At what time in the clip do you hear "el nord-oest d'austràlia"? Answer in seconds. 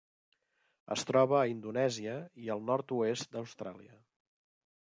2.57-3.99